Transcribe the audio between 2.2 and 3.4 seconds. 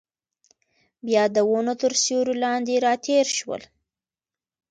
لاندې راتېر